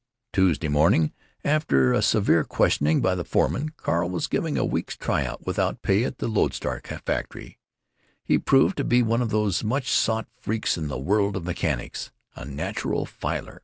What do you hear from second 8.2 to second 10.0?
He proved to be one of those much